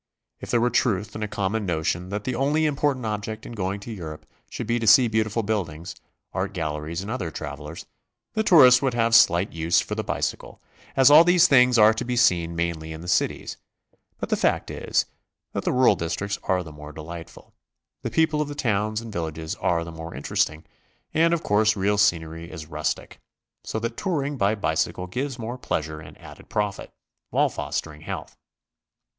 If 0.39 0.49
there 0.49 0.59
were 0.61 0.71
truth 0.71 1.13
in 1.15 1.21
a 1.21 1.27
common 1.27 1.63
notion 1.63 2.09
that 2.09 2.23
the 2.23 2.33
only 2.33 2.65
important 2.65 3.05
object 3.05 3.45
in 3.45 3.51
going 3.51 3.79
to 3.81 3.91
Europe 3.91 4.25
should 4.49 4.65
be 4.65 4.79
to 4.79 4.87
see 4.87 5.07
beautiful 5.07 5.43
buildings, 5.43 5.93
art 6.33 6.53
galleries, 6.53 7.03
and 7.03 7.11
other 7.11 7.29
travelers, 7.29 7.85
the 8.33 8.41
tourist 8.41 8.81
would 8.81 8.95
have 8.95 9.13
slight 9.13 9.53
use 9.53 9.79
for 9.79 9.93
the 9.93 10.03
bicycle, 10.03 10.59
as 10.95 11.11
all 11.11 11.23
these 11.23 11.47
things 11.47 11.77
are 11.77 11.93
to 11.93 12.03
be 12.03 12.15
seen 12.15 12.55
mainly 12.55 12.91
in 12.93 13.01
the 13.01 13.07
cities; 13.07 13.57
but 14.17 14.29
the 14.29 14.35
fact 14.35 14.71
is 14.71 15.05
that 15.53 15.65
the 15.65 15.71
rural 15.71 15.95
districts 15.95 16.39
are 16.45 16.63
the 16.63 16.71
more 16.71 16.91
delightful, 16.91 17.53
the 18.01 18.09
people 18.09 18.41
of 18.41 18.47
the 18.47 18.55
towns 18.55 19.01
and 19.01 19.13
villages 19.13 19.53
are 19.57 19.83
the 19.83 19.91
more 19.91 20.15
interesting, 20.15 20.65
and 21.13 21.31
of 21.31 21.43
course 21.43 21.75
real 21.75 21.99
scenery 21.99 22.51
is 22.51 22.65
rustic, 22.65 23.19
so 23.63 23.77
that 23.77 23.97
tour 23.97 24.23
ing 24.23 24.35
by 24.35 24.55
bicycle 24.55 25.05
gives 25.05 25.37
more 25.37 25.59
pleasure 25.59 25.99
and 25.99 26.17
added 26.19 26.49
profit, 26.49 26.91
while 27.29 27.49
fostering 27.49 28.01
health. 28.01 28.35